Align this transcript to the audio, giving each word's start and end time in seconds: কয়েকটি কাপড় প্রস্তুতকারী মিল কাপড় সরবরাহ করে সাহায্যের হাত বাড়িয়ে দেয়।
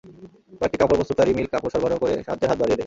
কয়েকটি 0.59 0.77
কাপড় 0.81 0.97
প্রস্তুতকারী 0.99 1.31
মিল 1.37 1.47
কাপড় 1.53 1.71
সরবরাহ 1.73 1.97
করে 2.03 2.13
সাহায্যের 2.25 2.49
হাত 2.49 2.57
বাড়িয়ে 2.59 2.69
দেয়। 2.69 2.79